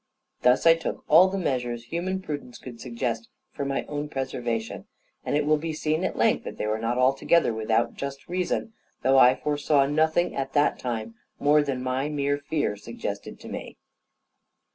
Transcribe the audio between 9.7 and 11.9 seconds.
nothing at that time more than